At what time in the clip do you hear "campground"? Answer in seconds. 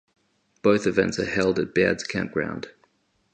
2.03-2.69